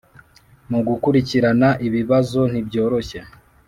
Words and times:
Mu 0.71 0.79
gukurikirana 0.87 1.69
ibibazo 1.87 2.39
ntibyoroshye 2.51 3.19